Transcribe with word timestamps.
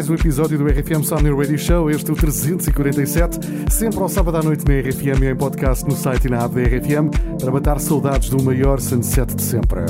mais 0.00 0.08
um 0.08 0.14
episódio 0.14 0.56
do 0.56 0.64
RFM 0.64 1.04
Somni 1.04 1.30
Radio 1.30 1.58
Show, 1.58 1.90
este 1.90 2.08
é 2.08 2.14
o 2.14 2.16
347, 2.16 3.38
sempre 3.70 3.98
ao 3.98 4.08
sábado 4.08 4.38
à 4.38 4.42
noite 4.42 4.64
na 4.66 4.80
RFM 4.80 5.24
e 5.24 5.26
em 5.26 5.36
podcast 5.36 5.84
no 5.84 5.94
site 5.94 6.24
e 6.24 6.30
na 6.30 6.42
app 6.42 6.54
da 6.54 6.62
RFM, 6.62 7.10
para 7.38 7.50
matar 7.50 7.78
saudades 7.78 8.30
do 8.30 8.42
maior 8.42 8.80
sunset 8.80 9.34
de 9.34 9.42
sempre. 9.42 9.84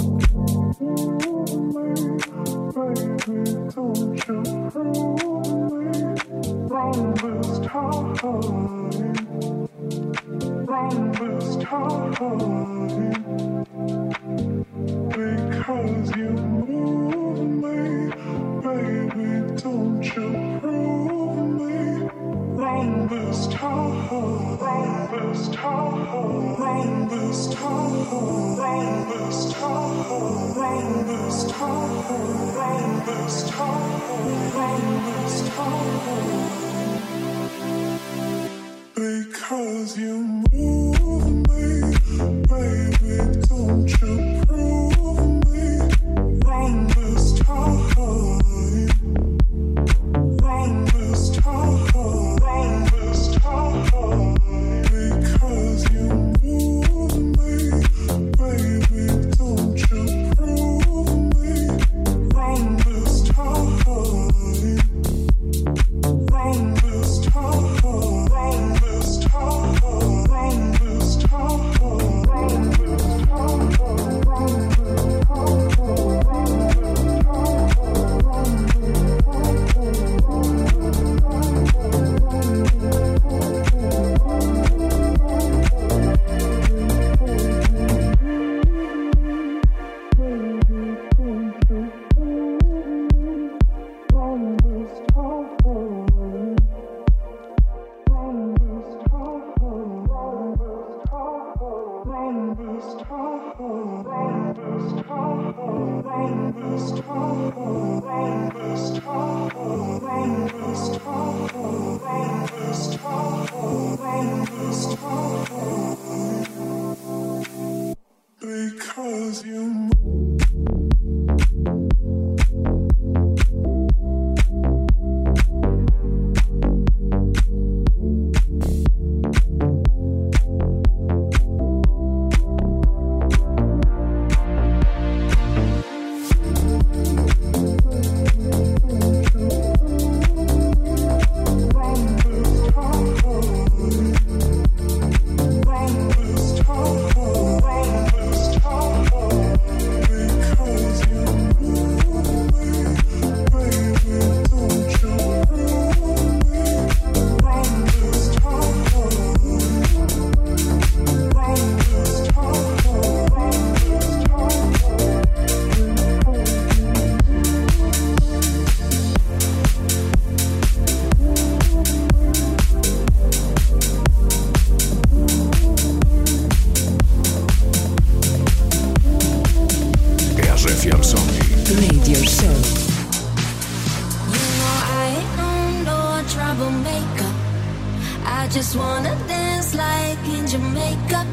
I 188.25 188.49
just 188.49 188.76
wanna 188.76 189.14
dance 189.29 189.75
like 189.75 190.19
in 190.29 190.47
Jamaica. 190.47 191.26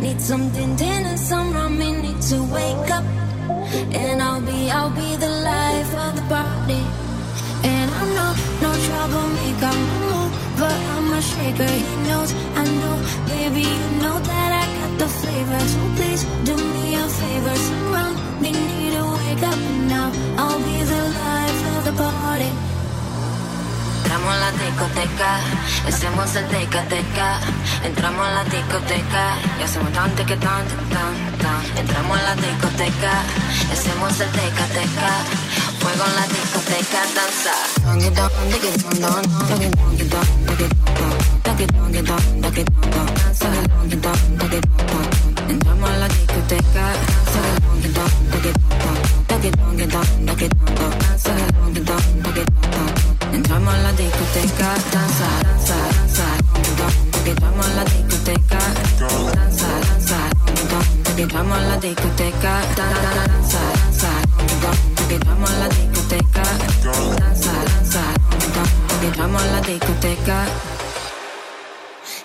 Need 0.00 0.20
something 0.20 0.76
thin 0.76 1.06
and 1.06 1.18
some 1.18 1.52
rum, 1.52 1.78
need 1.78 2.20
to 2.30 2.42
wake 2.52 2.90
up. 2.90 3.04
And 3.92 4.22
I'll 4.22 4.40
be, 4.40 4.70
I'll 4.70 4.90
be 4.90 5.16
the 5.16 5.32
life 5.52 5.94
of 6.04 6.16
the 6.16 6.22
party. 6.34 6.82
And 7.64 7.90
I'm 7.90 8.10
no, 8.20 8.28
no 8.64 8.70
troublemaker, 8.86 9.74
no, 10.10 10.20
but 10.58 10.78
I'm 10.94 11.12
a 11.12 11.22
shaker. 11.22 11.64
He 11.64 11.96
knows, 12.08 12.30
I 12.54 12.64
know, 12.80 12.96
baby, 13.26 13.62
you 13.62 13.88
know 14.02 14.18
that 14.18 14.50
I 14.62 14.64
got 14.78 14.98
the 14.98 15.08
flavor. 15.08 15.60
So 15.72 15.80
please 15.96 16.22
do 16.44 16.56
me 16.56 16.94
a 16.94 17.06
favor, 17.08 17.56
some 17.56 17.92
rum, 17.92 18.12
me, 18.42 18.50
need 18.52 18.92
to 18.98 19.04
wake 19.18 19.42
up 19.42 19.58
now. 19.88 20.12
I'll 20.38 20.58
be 20.58 20.78
the 20.92 21.02
life 21.22 21.60
of 21.76 21.84
the 21.86 21.94
party. 22.02 22.73
Entramos 24.14 24.36
a 24.36 24.38
la 24.38 24.52
discoteca, 24.52 25.40
hacemos 25.88 26.36
el 26.36 26.46
teca 26.46 26.84
teca. 26.84 27.40
Entramos 27.82 28.24
a 28.24 28.30
la 28.30 28.44
discoteca 28.44 29.36
y 29.58 29.62
hacemos 29.64 29.92
tan 29.92 30.14
que 30.14 30.36
tan 30.36 30.64
tan 30.94 31.14
tan. 31.42 31.60
Entramos 31.76 32.16
a 32.16 32.22
la 32.22 32.36
discoteca, 32.36 33.24
hacemos 33.72 34.20
el 34.20 34.30
teca 34.30 34.66
teca. 34.66 35.24
Fuego 35.80 36.04
en 36.06 36.14
la 36.14 36.26
discoteca, 36.28 37.02
danza. 37.16 37.54
Entramos 45.48 45.90
a 45.90 45.96
la 45.96 46.06
discoteca, 46.06 46.78
danza. 46.78 47.54
Entramos 53.34 53.74
a 53.74 53.78
la 53.78 53.92
discoteca, 53.92 54.74
danza, 54.92 55.28
danza, 55.42 55.74
danza, 55.96 56.26
que 57.24 57.30
entramos 57.30 57.66
a 57.66 57.74
la 57.74 57.84
discoteca, 57.84 58.58
danza, 59.00 59.66
danza, 59.88 60.18
que 61.16 61.22
entramos 61.22 61.58
a 61.58 61.62
la 61.62 61.76
discoteca, 61.78 62.52
danza, 62.76 63.58
danza, 63.74 64.10
que 65.08 65.14
entramos 65.14 65.50
a 65.50 65.58
la 65.58 65.68
discoteca, 65.68 66.42
danza, 67.18 67.52
danza, 67.66 68.02
que 69.00 69.06
entramos 69.06 69.42
a 69.42 69.46
la 69.46 69.60
discoteca. 69.62 70.46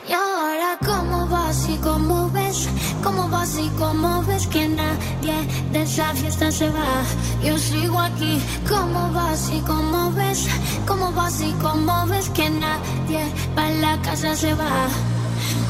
Y 0.08 0.14
ahora 0.14 0.78
cómo 0.86 1.28
vas 1.28 1.70
y 1.70 1.78
cómo 1.78 2.30
ves 2.30 2.39
ves, 2.50 2.68
cómo 3.04 3.30
vas 3.30 3.58
y 3.58 3.70
cómo 3.78 4.24
ves 4.24 4.48
que 4.48 4.68
nadie 4.68 5.38
de 5.72 5.82
esa 5.84 6.14
fiesta 6.14 6.52
se 6.52 6.70
va. 6.70 7.04
Yo 7.44 7.58
sigo 7.58 8.00
aquí, 8.00 8.40
cómo 8.68 9.12
vas 9.14 9.50
y 9.50 9.60
cómo 9.62 10.12
ves, 10.12 10.48
cómo 10.88 11.12
vas 11.12 11.42
y 11.42 11.52
cómo 11.62 12.06
ves 12.08 12.30
que 12.30 12.50
nadie 12.50 13.22
para 13.56 13.70
la 13.86 14.02
casa 14.02 14.36
se 14.36 14.54
va. 14.54 14.88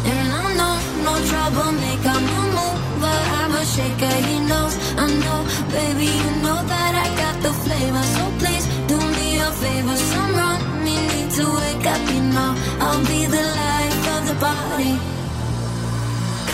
And 0.06 0.30
I'm 0.31 0.58
not 0.58 0.81
no 1.04 1.14
troublemaker, 1.30 2.20
no 2.30 2.40
mover, 2.56 3.22
I'm 3.38 3.56
a 3.56 3.64
shaker, 3.74 4.18
he 4.28 4.40
knows, 4.48 4.76
I 4.98 5.06
know, 5.22 5.40
baby, 5.76 6.08
you 6.22 6.31
know 6.44 6.60
that 6.72 6.94
I 7.06 7.08
got 7.22 7.36
the 7.44 7.54
flavor, 7.64 8.06
so 8.16 8.24
please 8.40 8.66
do 8.88 8.98
me 8.98 9.40
a 9.40 9.52
favor, 9.62 9.98
some 10.12 10.36
run, 10.36 10.84
me 10.84 10.96
need 11.12 11.30
to 11.38 11.46
wake 11.62 11.86
up, 11.94 12.02
you 12.14 12.22
know, 12.34 12.52
I'll 12.80 13.06
be 13.06 13.26
the 13.26 13.46
life 13.62 14.08
of 14.16 14.22
the 14.30 14.36
party. 14.46 15.19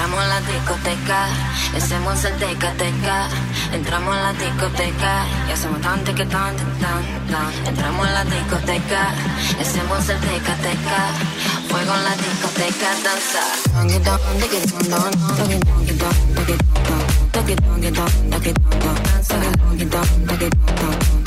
Entramos 0.05 0.23
en 0.23 0.29
la 0.29 0.41
discoteca, 0.41 1.27
hacemos 1.75 2.25
el 2.25 2.33
teca 2.35 2.71
teca. 2.73 3.27
Entramos 3.73 4.15
en 4.15 4.21
la 4.21 4.33
discoteca 4.33 5.25
y 5.49 5.51
hacemos 5.51 5.81
tan 5.81 6.03
que 6.03 6.13
tan 6.13 6.55
tan 6.55 6.77
tan. 6.77 7.67
Entramos 7.67 8.07
en 8.07 8.13
la 8.13 8.23
discoteca, 8.23 9.15
hacemos 9.59 10.07
el 10.07 10.19
teca 10.19 10.55
teca. 10.57 11.09
Fuego 11.69 11.95
en 11.95 12.03
la 12.03 12.15
discoteca, 12.17 12.87
danza. 13.03 13.41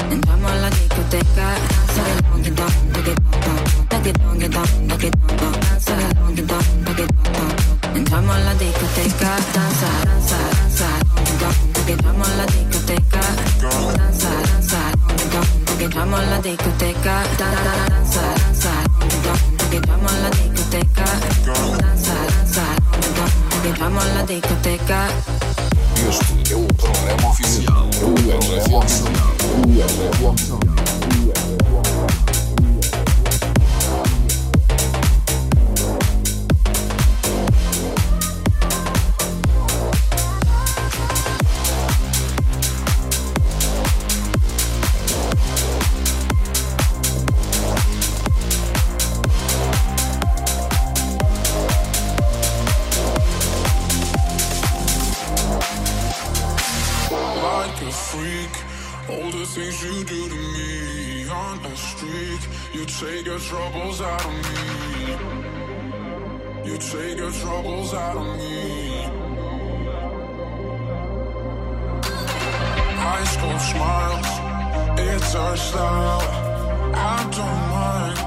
Entramos 0.09 0.53
a 0.53 0.55
la 0.55 0.71
discoteca, 0.71 1.59
Entramos 7.99 8.37
a 8.37 8.39
la 8.39 8.55
discoteca, 8.55 9.37
danza, 9.53 9.89
danza, 10.05 10.37
danza. 10.55 10.89
Entramos 11.89 12.29
a 12.29 12.37
la 12.37 12.47
discoteca, 12.47 13.21
danza, 13.61 14.31
danza. 14.47 14.81
Entramos 15.81 16.21
a 16.21 16.23
la 16.27 16.39
discoteca, 16.39 17.25
danza, 17.37 17.73
danza. 17.89 18.23
Danza, 21.81 22.15
danza. 22.31 22.65
Entramos 23.67 24.05
a 24.05 24.07
la 24.15 24.23
discoteca. 24.23 25.09
Do 25.97 26.13
Somnii 26.13 26.55
It's 75.31 75.37
our 75.37 75.57
love. 75.77 76.25
I 76.95 77.21
don't 77.37 77.63
mind, 77.77 78.19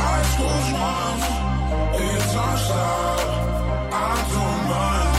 My 0.00 0.18
school's 0.30 0.68
closed 0.78 1.30
it's 2.02 2.34
our 2.34 2.56
style. 2.66 3.30
I 3.92 4.14
don't 4.32 4.62
mind. 4.72 5.10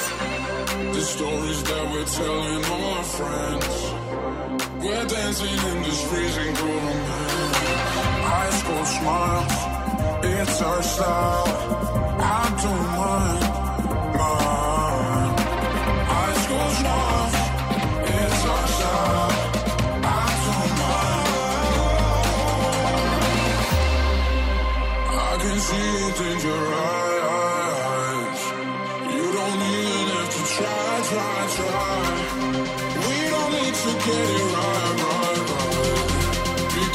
The 0.95 1.03
stories 1.03 1.63
that 1.65 1.85
we're 1.93 2.11
telling 2.21 2.65
all 2.73 2.85
our 2.95 3.05
friends. 3.19 3.75
We're 4.85 5.07
dancing 5.07 5.59
in 5.71 5.83
this 5.83 6.01
freezing 6.09 6.55
cold 6.55 6.83
man. 6.85 7.55
Ice 8.45 8.63
cold 8.63 8.87
smiles, 8.87 9.57
it's 10.25 10.63
our 10.63 10.83
style. 10.83 11.49
I 12.21 12.43
don't 12.63 12.87
mind. 13.03 13.43
My 14.19 14.56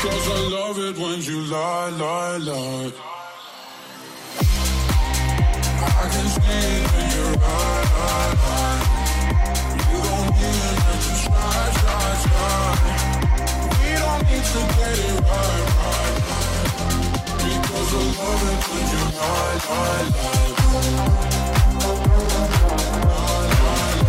Cause 0.01 0.27
I 0.27 0.39
love 0.49 0.79
it 0.79 0.97
when 0.97 1.21
you 1.21 1.41
lie, 1.45 1.89
lie, 1.89 2.37
lie. 2.37 2.91
I 5.77 6.09
can 6.09 6.25
see 6.25 6.41
it 6.41 6.89
in 6.97 7.07
your 7.17 7.33
eyes. 7.45 8.41
You 9.91 9.99
don't 10.01 10.33
even 10.41 10.75
have 10.81 11.01
to 11.05 11.13
try, 11.21 11.61
try, 11.77 12.09
try. 12.25 12.81
We 13.77 13.89
don't 14.01 14.21
need 14.25 14.41
to 14.41 14.61
get 14.73 14.97
it 15.05 15.21
right, 15.21 15.69
right. 15.77 16.17
Because 17.37 17.91
I 17.93 18.03
love 18.17 18.43
it 18.49 18.59
when 18.71 18.85
you 18.91 19.03
lie, 19.21 19.55
lie, 19.69 20.05
lie. 20.17 20.49
Lie, 23.05 23.53
lie, 23.61 23.85
lie. 23.85 24.01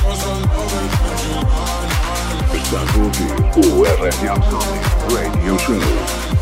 Cause 0.00 0.22
I 0.24 0.40
love 0.40 0.72
it 0.72 0.92
when 1.02 1.16
you 1.28 1.36
lie. 1.50 1.97
Sakuki 2.56 3.24
URM 3.56 4.40
Radio 5.12 5.56
Show. 5.58 6.37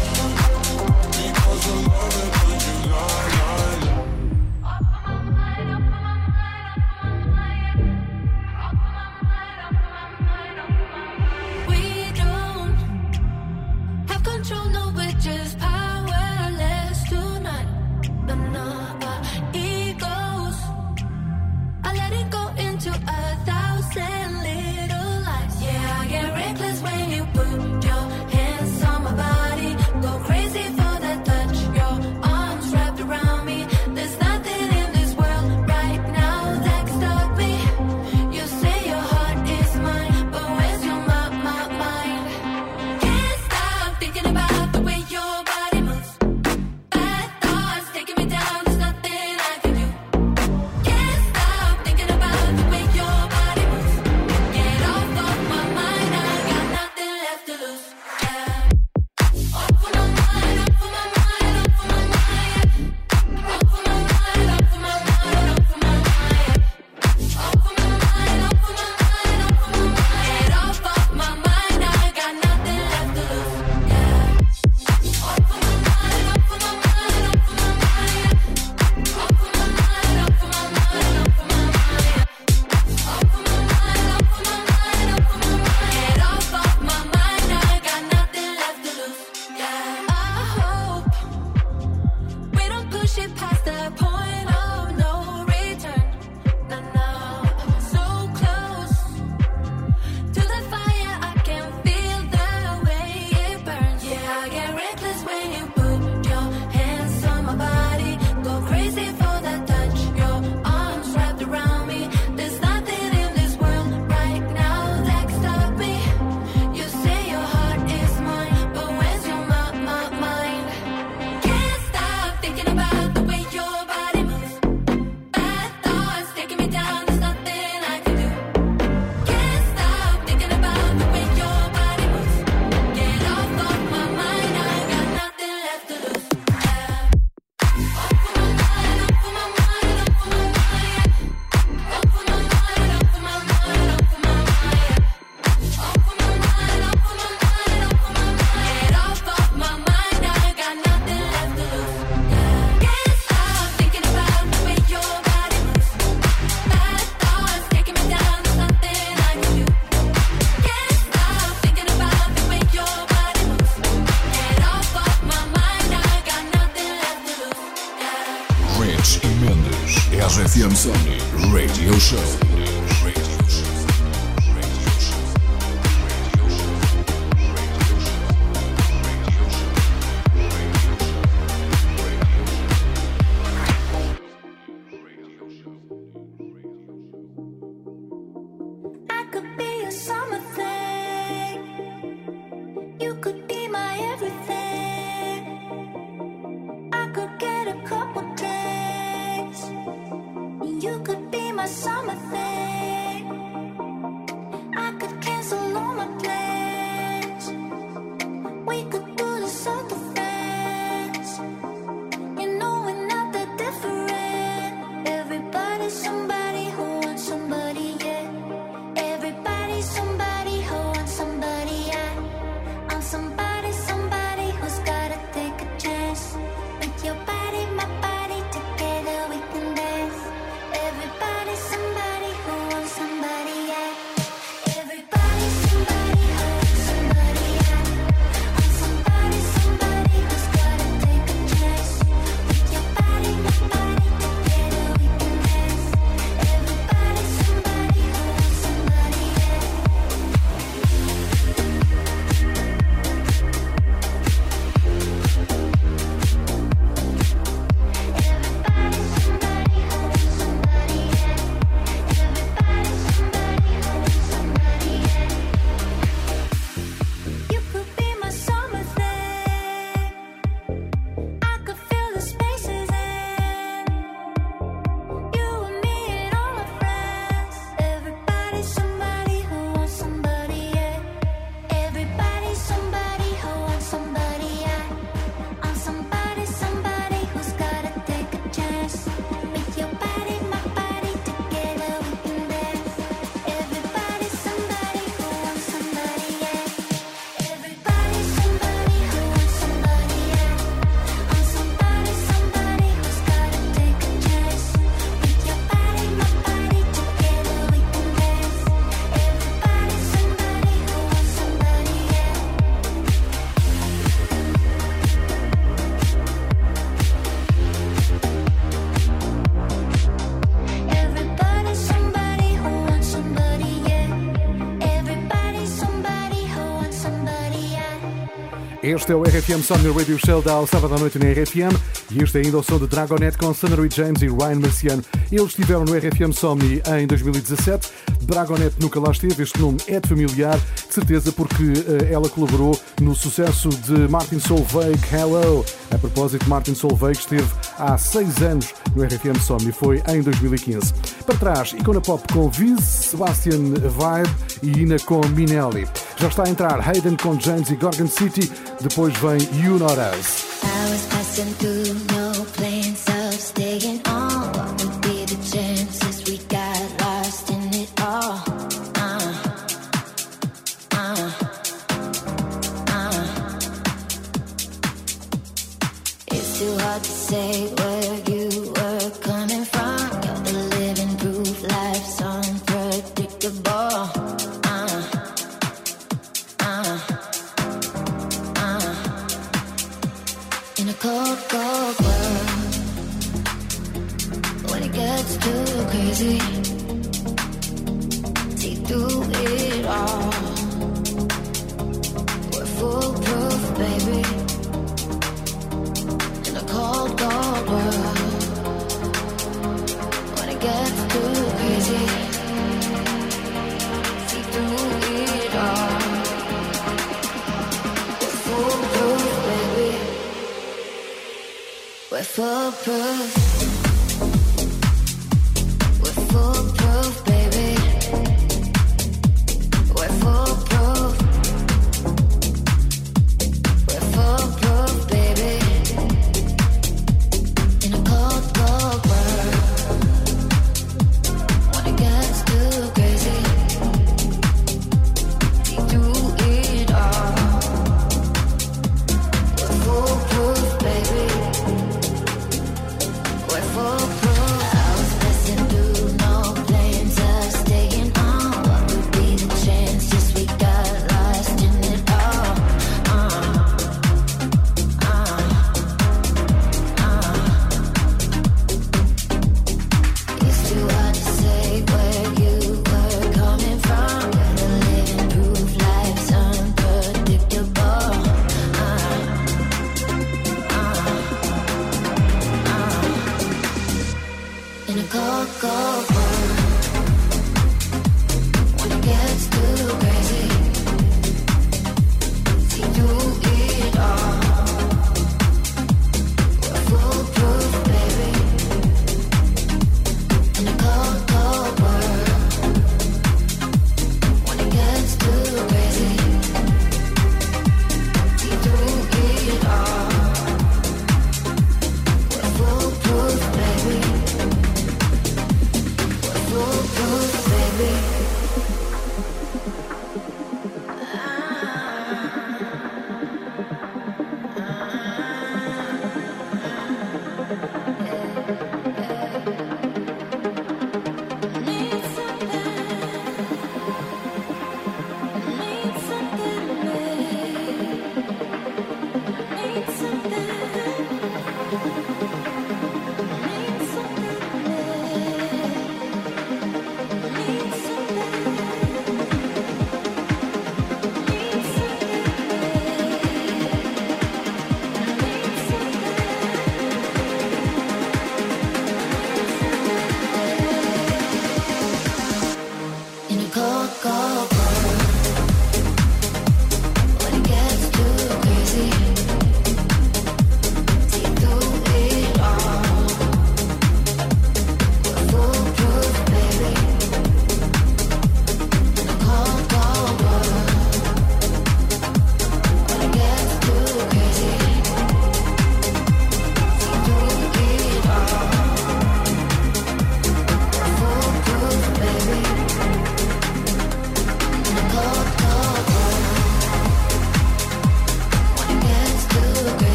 Este 328.97 329.13
é 329.13 329.15
o 329.15 329.23
RFM 329.23 329.63
Summer 329.63 329.93
Radio 329.95 330.19
Show 330.19 330.41
da 330.41 330.67
sábado 330.67 330.95
à 330.95 330.99
noite 330.99 331.19
na 331.19 331.27
RFM 331.27 331.77
e 332.11 332.23
este 332.23 332.39
é 332.39 332.41
ainda 332.41 332.57
o 332.57 332.63
som 332.63 332.79
de 332.79 332.87
Dragonet 332.87 333.37
com 333.37 333.53
Sunnery 333.53 333.91
James 333.93 334.23
e 334.23 334.27
Ryan 334.27 334.59
Marciano. 334.59 335.05
Eles 335.31 335.49
estiveram 335.49 335.85
no 335.85 335.95
RFM 335.95 336.33
Somni 336.33 336.81
em 336.99 337.07
2017. 337.07 337.91
Dragonet 338.23 338.75
nunca 338.81 338.99
lá 338.99 339.11
esteve, 339.11 339.43
este 339.43 339.61
nome 339.61 339.77
é 339.87 340.01
de 340.01 340.09
familiar, 340.09 340.59
de 340.59 340.95
certeza 340.95 341.31
porque 341.31 341.63
uh, 341.63 342.11
ela 342.11 342.27
colaborou 342.31 342.79
no 343.03 343.15
sucesso 343.15 343.69
de 343.69 344.09
Martin 344.09 344.41
Solveig, 344.41 344.99
Hello. 345.13 345.63
A 345.91 345.99
propósito, 345.99 346.49
Martin 346.49 346.75
Solveig 346.75 347.19
esteve 347.19 347.47
há 347.79 347.99
seis 347.99 348.41
anos 348.41 348.73
no 348.95 349.05
RFM 349.05 349.39
Somni, 349.43 349.73
foi 349.73 350.03
em 350.09 350.23
2015. 350.23 350.95
Para 351.27 351.37
trás, 351.37 351.75
Icona 351.75 352.01
Pop 352.01 352.27
com 352.33 352.49
Viz, 352.49 352.81
Sebastian 352.81 353.75
Vibe 353.75 354.35
e 354.63 354.81
Ina 354.81 354.97
com 355.01 355.21
Minelli. 355.29 355.87
Já 356.19 356.29
está 356.29 356.45
a 356.45 356.49
entrar 356.49 356.81
Hayden 356.89 357.17
com 357.17 357.39
James 357.39 357.69
e 357.71 357.77
Gorgon 357.77 358.07
City, 358.07 358.51
depois 358.81 359.13
vem 359.19 359.39
You 359.63 359.79
Not 359.79 359.97
Us. 360.19 360.47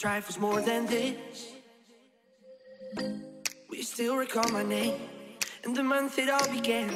trifles 0.00 0.38
more 0.38 0.62
than 0.62 0.86
this. 0.86 1.52
We 3.68 3.82
still 3.82 4.16
recall 4.16 4.48
my 4.50 4.62
name 4.62 4.94
and 5.62 5.76
the 5.76 5.82
month 5.82 6.18
it 6.18 6.30
all 6.30 6.48
began. 6.50 6.88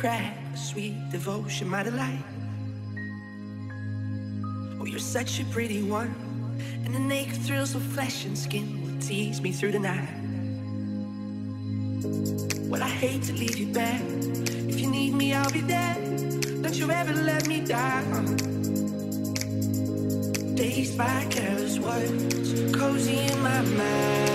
crack, 0.00 0.34
sweet 0.56 0.96
devotion, 1.10 1.68
my 1.68 1.82
delight. 1.82 2.24
Oh, 4.80 4.86
you're 4.86 4.98
such 4.98 5.40
a 5.40 5.44
pretty 5.52 5.82
one, 5.82 6.14
and 6.86 6.94
the 6.94 6.98
naked 6.98 7.36
thrills 7.42 7.74
of 7.74 7.82
flesh 7.82 8.24
and 8.24 8.36
skin 8.36 8.80
will 8.82 8.98
tease 8.98 9.42
me 9.42 9.52
through 9.52 9.72
the 9.72 9.78
night. 9.78 10.08
Well, 12.70 12.82
I 12.82 12.88
hate 12.88 13.24
to 13.24 13.34
leave 13.34 13.58
you 13.58 13.66
back. 13.74 14.00
If 14.70 14.80
you 14.80 14.90
need 14.90 15.12
me, 15.12 15.34
I'll 15.34 15.50
be 15.50 15.60
there. 15.60 15.96
Don't 16.62 16.76
you 16.76 16.90
ever 16.90 17.12
let 17.12 17.46
me 17.46 17.60
down. 17.60 18.36
Dazed 20.54 20.96
by 20.96 21.26
careless 21.28 21.78
words, 21.78 22.74
cozy 22.74 23.18
in 23.18 23.42
my 23.42 23.60
mind. 23.60 24.30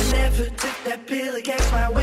I 0.00 0.10
never 0.10 0.46
took 0.46 0.76
that 0.86 1.06
pill 1.06 1.36
against 1.36 1.70
my 1.70 1.88
will. 1.88 2.01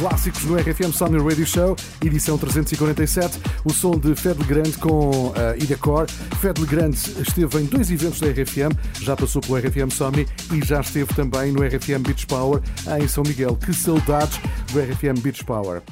Clássicos 0.00 0.44
no 0.44 0.56
RFM 0.56 0.94
Sony 0.94 1.18
Radio 1.18 1.44
Show, 1.44 1.76
edição 2.02 2.38
347. 2.38 3.38
O 3.66 3.70
som 3.70 3.90
de 3.90 4.14
Fed 4.14 4.42
Grande 4.44 4.72
com 4.78 5.28
uh, 5.28 5.34
Ida 5.62 5.76
Core. 5.76 6.10
Fed 6.40 6.58
Grande 6.64 6.96
esteve 7.20 7.58
em 7.58 7.66
dois 7.66 7.90
eventos 7.90 8.18
da 8.18 8.28
RFM, 8.28 8.74
já 8.98 9.14
passou 9.14 9.42
pelo 9.42 9.58
RFM 9.58 9.92
Sony 9.92 10.26
e 10.54 10.64
já 10.64 10.80
esteve 10.80 11.12
também 11.12 11.52
no 11.52 11.62
RFM 11.62 12.00
Beach 12.00 12.26
Power 12.26 12.62
em 12.98 13.06
São 13.06 13.22
Miguel. 13.22 13.54
Que 13.56 13.74
saudades 13.74 14.40
do 14.72 14.80
RFM 14.80 15.20
Beach 15.20 15.44
Power. 15.44 15.82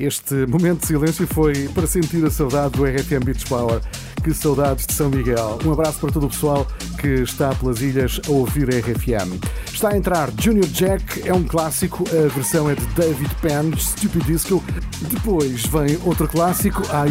Este 0.00 0.46
momento 0.46 0.80
de 0.80 0.86
silêncio 0.86 1.26
foi 1.26 1.68
para 1.68 1.86
sentir 1.86 2.24
a 2.24 2.30
saudade 2.30 2.70
do 2.70 2.84
RFM 2.86 3.22
Beach 3.22 3.44
Power. 3.46 3.82
Que 4.24 4.32
saudades 4.32 4.86
de 4.86 4.94
São 4.94 5.10
Miguel. 5.10 5.58
Um 5.66 5.72
abraço 5.74 6.00
para 6.00 6.10
todo 6.10 6.24
o 6.24 6.30
pessoal 6.30 6.66
que 6.98 7.08
está 7.08 7.54
pelas 7.54 7.82
ilhas 7.82 8.18
a 8.26 8.30
ouvir 8.30 8.74
a 8.74 8.78
RFM. 8.78 9.38
Está 9.70 9.90
a 9.90 9.98
entrar 9.98 10.30
Junior 10.40 10.66
Jack, 10.68 11.28
é 11.28 11.34
um 11.34 11.44
clássico, 11.44 12.04
a 12.08 12.28
versão 12.32 12.70
é 12.70 12.74
de 12.74 12.86
David 12.94 13.30
Penn, 13.42 13.76
Stupid 13.76 14.24
Disco. 14.24 14.64
Depois 15.10 15.66
vem 15.66 15.98
outro 16.06 16.26
clássico, 16.26 16.82
a 16.90 17.04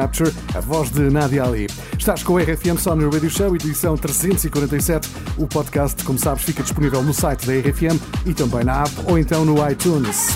Rapture, 0.00 0.32
a 0.54 0.60
voz 0.60 0.90
de 0.90 1.10
Nadia 1.10 1.42
Ali. 1.42 1.66
Estás 1.98 2.22
com 2.22 2.34
o 2.34 2.38
RFM 2.38 2.78
Sony 2.78 3.04
Radio 3.04 3.30
Show, 3.30 3.56
edição 3.56 3.96
347. 3.96 5.08
O 5.38 5.48
podcast, 5.48 6.04
como 6.04 6.20
sabes, 6.20 6.44
fica 6.44 6.62
disponível 6.62 7.02
no 7.02 7.12
site 7.12 7.48
da 7.48 7.52
RFM 7.52 8.00
e 8.24 8.32
também 8.32 8.62
na 8.62 8.84
app 8.84 8.92
ou 9.08 9.18
então 9.18 9.44
no 9.44 9.56
iTunes. 9.68 10.28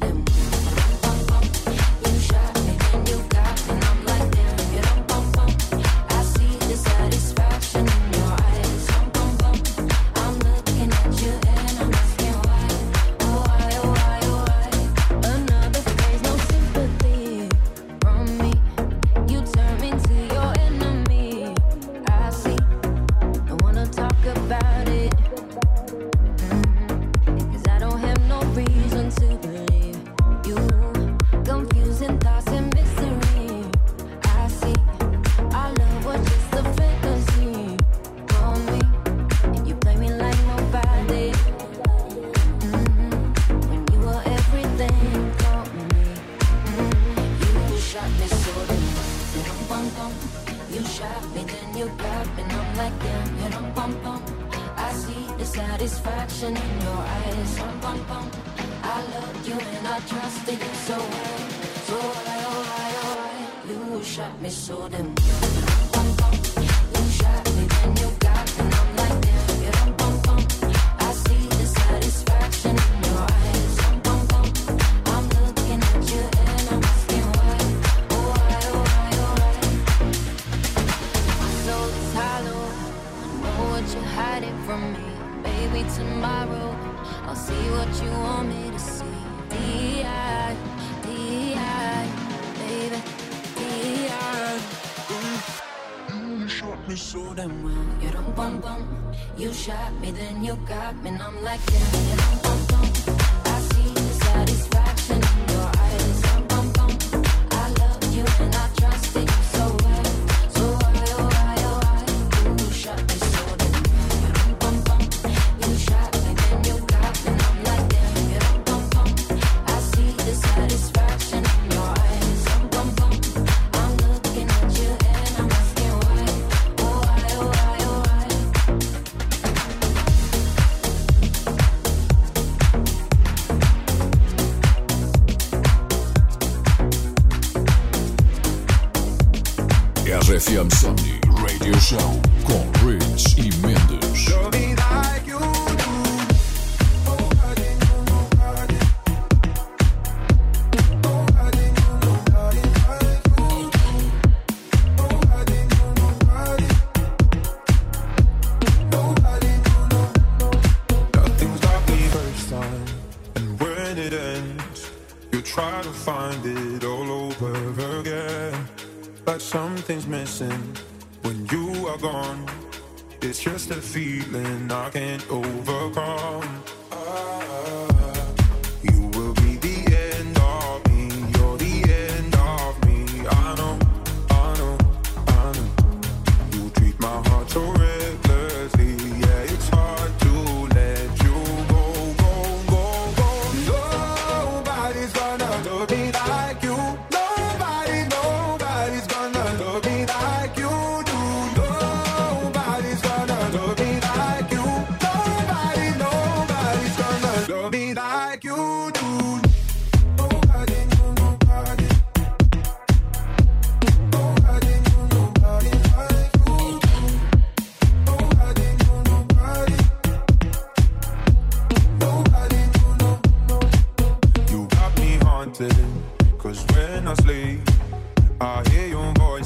Shot 0.00 0.51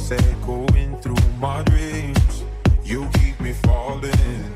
I 0.06 0.14
through 0.98 1.16
my 1.40 1.64
dreams. 1.64 2.44
You 2.84 3.08
keep 3.14 3.40
me 3.40 3.52
through 3.52 4.55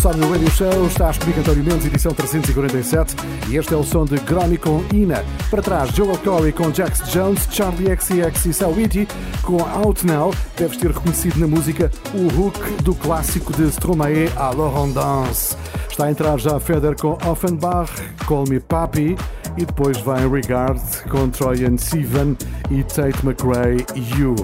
Song 0.00 0.16
no 0.18 0.30
Radio 0.30 0.50
Show. 0.50 0.86
Estás 0.86 1.18
comigo, 1.18 1.40
António 1.40 1.64
Mendes, 1.64 1.86
edição 1.86 2.12
347. 2.12 3.14
E 3.48 3.56
este 3.56 3.74
é 3.74 3.76
o 3.76 3.84
som 3.84 4.04
de 4.04 4.16
Gromi 4.20 4.56
com 4.56 4.84
Ina. 4.92 5.24
Para 5.50 5.62
trás, 5.62 5.90
Joel 5.94 6.18
Corey 6.18 6.52
com 6.52 6.72
Jax 6.72 7.10
Jones, 7.10 7.48
Charlie 7.50 7.94
XCX 7.96 8.46
e 8.46 8.52
Sawiti 8.52 9.08
com 9.42 9.62
Out 9.62 10.06
Now. 10.06 10.34
Deves 10.56 10.76
ter 10.76 10.90
reconhecido 10.90 11.38
na 11.38 11.46
música 11.46 11.90
o 12.14 12.40
hook 12.40 12.58
do 12.82 12.94
clássico 12.94 13.52
de 13.52 13.68
Stromae 13.68 14.30
à 14.36 14.50
Laurent 14.50 14.92
Dance. 14.92 15.56
Está 15.90 16.06
a 16.06 16.10
entrar 16.10 16.38
já 16.38 16.58
Feder 16.60 16.96
com 16.96 17.18
Offenbach, 17.26 17.90
Call 18.26 18.44
Me 18.48 18.60
Papi. 18.60 19.16
E 19.56 19.64
depois 19.64 19.96
vem 19.98 20.30
Regard 20.30 20.80
com 21.10 21.30
Troyan 21.30 21.78
Sivan 21.78 22.36
e 22.70 22.82
Tate 22.82 23.24
McRae 23.24 23.86
You. 24.18 24.36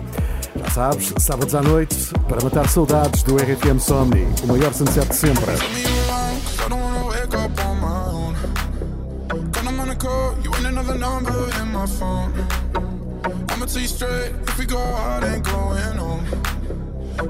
Sabes, 0.74 1.12
sábados 1.18 1.54
à 1.54 1.60
noite, 1.60 1.94
para 2.26 2.42
matar 2.42 2.66
saudades 2.66 3.22
do 3.24 3.36
RFM 3.36 3.78
Somni, 3.78 4.26
o 4.42 4.46
maior 4.46 4.72
sunset 4.72 5.06
de 5.06 5.14
sempre. 5.14 5.52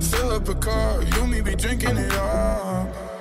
Fill 0.00 0.30
up 0.30 0.48
a 0.48 0.54
car, 0.54 1.02
you 1.02 1.42
be 1.42 1.54
drinking 1.54 1.98
it 1.98 2.12
up. 2.14 3.11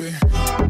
Me 0.00 0.69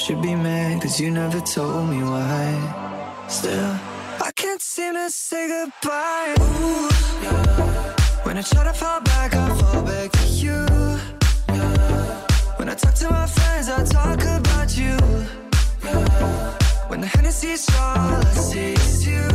should 0.00 0.22
be 0.22 0.34
mad 0.34 0.80
cause 0.80 0.98
you 0.98 1.10
never 1.10 1.40
told 1.40 1.90
me 1.90 2.02
why. 2.02 3.26
Still, 3.28 3.72
I 4.26 4.30
can't 4.34 4.62
seem 4.62 4.94
to 4.94 5.10
say 5.10 5.46
goodbye. 5.46 6.34
Ooh, 6.40 6.88
yeah. 7.22 7.94
When 8.24 8.38
I 8.38 8.42
try 8.42 8.64
to 8.64 8.72
fall 8.72 9.00
back, 9.02 9.34
I 9.34 9.48
fall 9.60 9.82
back 9.82 10.10
to 10.12 10.26
you. 10.44 10.58
Yeah. 11.48 12.26
When 12.56 12.68
I 12.70 12.74
talk 12.74 12.94
to 12.94 13.10
my 13.10 13.26
friends, 13.26 13.68
I 13.68 13.84
talk 13.84 14.20
about 14.38 14.70
you. 14.80 14.96
When 16.88 17.00
the 17.02 17.06
Hennessy's 17.06 17.68
all 17.76 18.24
I 18.30 18.32
see 18.48 18.74
you, 19.06 19.28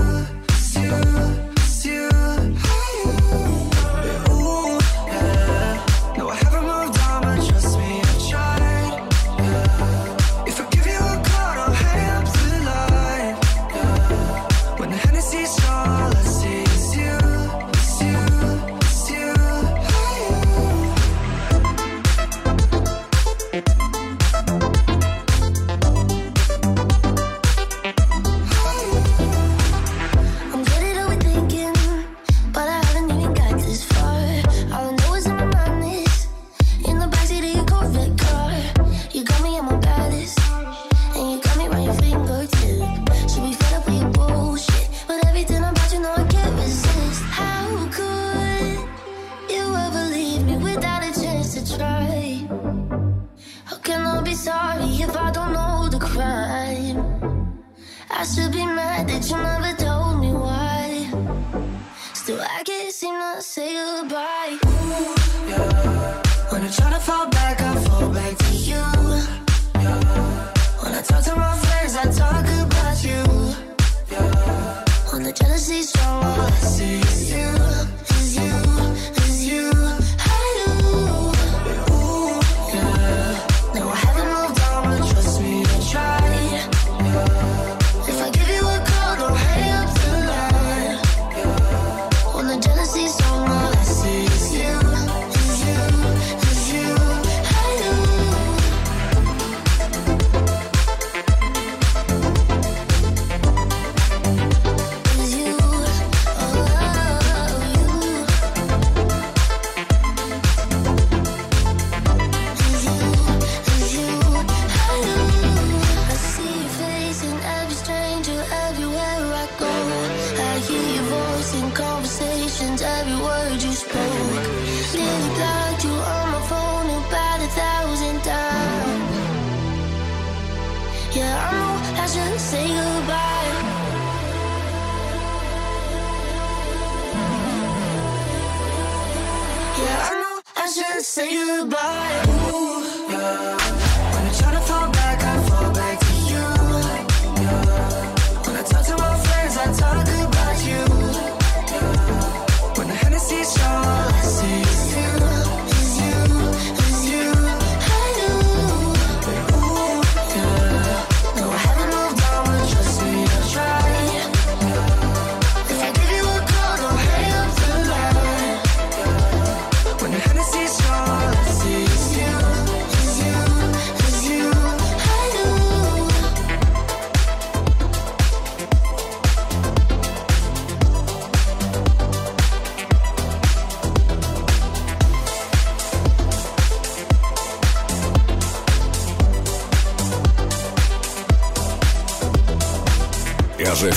say 63.42 63.74
goodbye. 63.74 64.58
Ooh, 64.66 65.50
yeah. 65.50 66.22
When 66.52 66.62
I 66.62 66.70
try 66.70 66.90
to 66.92 67.00
fall 67.00 67.28
back, 67.30 67.60
I 67.62 67.76
fall 67.86 68.10
back 68.10 68.38
to 68.38 68.52
you. 68.56 68.76
Yeah. 68.76 70.00
When 70.82 70.94
I 70.94 71.02
talk 71.02 71.24
to 71.24 71.36
my 71.36 71.58
friends, 71.58 71.96
I 71.96 72.06
talk 72.12 72.46
about 72.66 73.04
you. 73.04 73.24
Yeah. 74.12 74.84
When 75.12 75.24
the 75.24 75.34
jealousy's 75.34 75.90
strong, 75.90 76.24
all 76.24 76.42
I 76.42 76.50
see. 76.52 77.05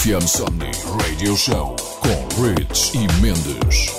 FM 0.09 0.27
Somni 0.27 0.71
Radio 1.05 1.37
Show 1.37 1.77
com 2.01 2.43
Rich 2.43 2.97
e 2.97 3.07
Mendes. 3.21 3.97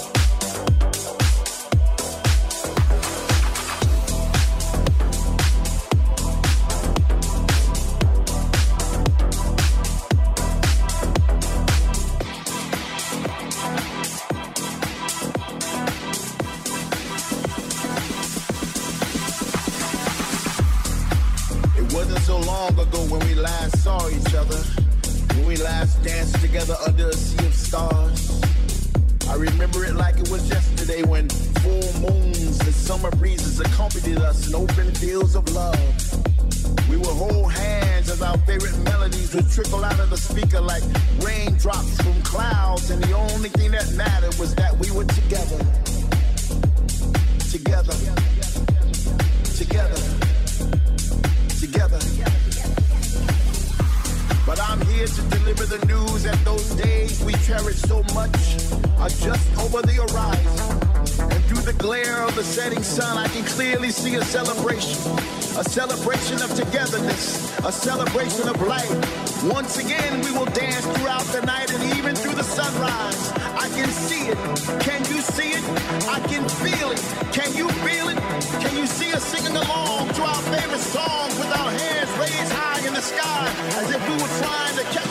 it? 74.30 74.38
Can 74.82 75.02
you 75.06 75.22
see 75.22 75.52
it? 75.58 75.64
I 76.08 76.20
can 76.28 76.48
feel 76.62 76.92
it. 76.92 77.02
Can 77.34 77.50
you 77.56 77.68
feel 77.86 78.10
it? 78.10 78.18
Can 78.62 78.78
you 78.78 78.86
see 78.86 79.12
us 79.14 79.24
singing 79.24 79.56
along 79.56 80.10
to 80.14 80.22
our 80.24 80.42
favorite 80.54 80.80
songs 80.80 81.38
with 81.38 81.52
our 81.58 81.72
hands 81.72 82.10
raised 82.20 82.54
high 82.54 82.86
in 82.88 82.94
the 82.94 83.02
sky 83.02 83.46
as 83.82 83.90
if 83.92 84.02
we 84.08 84.14
were 84.22 84.34
trying 84.42 84.76
to 84.78 84.84
catch 84.96 85.09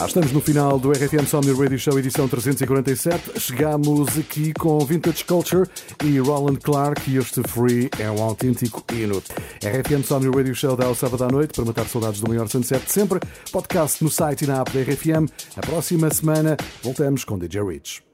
Já 0.00 0.06
estamos 0.06 0.32
no 0.32 0.40
final 0.40 0.78
do 0.78 0.92
RFM 0.92 1.26
Somni 1.26 1.52
Radio 1.52 1.78
Show 1.78 1.98
edição 1.98 2.26
347. 2.26 3.38
Chegamos 3.38 4.16
aqui 4.18 4.54
com 4.54 4.78
Vintage 4.78 5.26
Culture 5.26 5.68
e 6.02 6.18
Roland 6.18 6.56
Clark 6.56 7.02
e 7.10 7.18
este 7.18 7.42
Free 7.46 7.90
é 7.98 8.10
um 8.10 8.22
autêntico 8.22 8.82
hino. 8.94 9.22
RFM 9.62 10.02
Somni 10.02 10.34
Radio 10.34 10.54
Show 10.54 10.74
dá 10.74 10.86
ao 10.86 10.94
sábado 10.94 11.24
à 11.24 11.28
noite 11.28 11.52
para 11.52 11.66
matar 11.66 11.86
saudades 11.86 12.18
do 12.18 12.28
maior 12.30 12.48
sunset 12.48 12.82
de 12.82 12.90
sempre. 12.90 13.20
Podcast 13.52 14.02
no 14.02 14.08
site 14.08 14.44
e 14.44 14.46
na 14.46 14.62
app 14.62 14.70
da 14.70 14.80
RFM. 14.80 15.30
A 15.54 15.60
próxima 15.60 16.08
semana 16.10 16.56
voltamos 16.82 17.22
com 17.22 17.38
DJ 17.38 17.62
Rich. 17.62 18.09